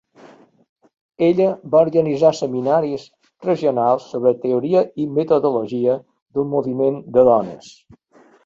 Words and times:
Ella 1.27 1.49
va 1.75 1.81
organitzar 1.87 2.31
seminaris 2.37 3.05
regionals 3.49 4.09
sobre 4.15 4.33
teoria 4.47 4.83
i 5.05 5.09
metodologia 5.21 5.99
del 6.39 6.49
moviment 6.59 7.01
de 7.19 7.29
dones. 7.33 7.71